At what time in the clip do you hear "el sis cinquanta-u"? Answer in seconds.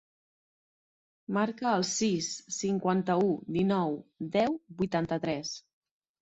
1.79-3.29